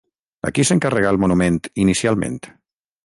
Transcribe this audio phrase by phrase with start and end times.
[0.47, 2.41] A qui s'encarregà el monument inicialment?